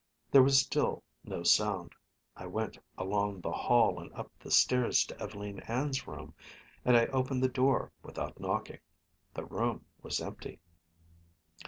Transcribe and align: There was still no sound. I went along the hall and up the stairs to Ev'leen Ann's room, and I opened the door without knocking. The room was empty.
There 0.31 0.41
was 0.41 0.59
still 0.59 1.03
no 1.23 1.43
sound. 1.43 1.93
I 2.35 2.47
went 2.47 2.75
along 2.97 3.41
the 3.41 3.51
hall 3.51 3.99
and 3.99 4.11
up 4.13 4.31
the 4.39 4.49
stairs 4.49 5.05
to 5.05 5.21
Ev'leen 5.21 5.59
Ann's 5.69 6.07
room, 6.07 6.33
and 6.83 6.97
I 6.97 7.05
opened 7.05 7.43
the 7.43 7.47
door 7.49 7.91
without 8.01 8.39
knocking. 8.39 8.79
The 9.35 9.45
room 9.45 9.85
was 10.01 10.19
empty. 10.19 10.59